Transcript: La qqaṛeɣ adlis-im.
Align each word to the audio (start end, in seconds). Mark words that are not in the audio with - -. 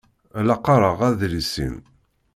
La 0.47 0.55
qqaṛeɣ 0.59 0.97
adlis-im. 1.09 1.75